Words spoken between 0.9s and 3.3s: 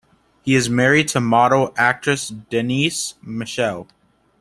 to model and actress Denise